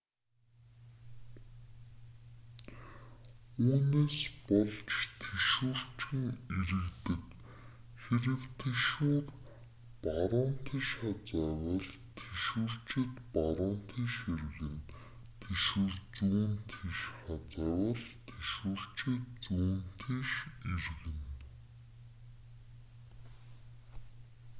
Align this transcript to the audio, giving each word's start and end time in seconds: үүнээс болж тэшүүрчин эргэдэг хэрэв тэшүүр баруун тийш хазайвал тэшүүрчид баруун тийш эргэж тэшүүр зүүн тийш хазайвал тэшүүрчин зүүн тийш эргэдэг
үүнээс 3.67 4.19
болж 4.47 4.89
тэшүүрчин 5.21 6.21
эргэдэг 6.59 7.23
хэрэв 8.03 8.43
тэшүүр 8.61 9.25
баруун 10.03 10.53
тийш 10.67 10.87
хазайвал 11.01 11.83
тэшүүрчид 12.19 13.13
баруун 13.35 13.77
тийш 13.91 14.13
эргэж 14.33 14.63
тэшүүр 15.41 15.93
зүүн 16.15 16.51
тийш 16.71 16.99
хазайвал 17.21 17.99
тэшүүрчин 18.29 19.17
зүүн 19.43 19.77
тийш 20.01 20.29
эргэдэг 20.73 21.17